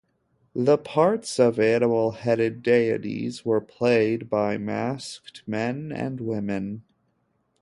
[0.55, 6.81] The parts of animal-headed deities were played by masked men and women.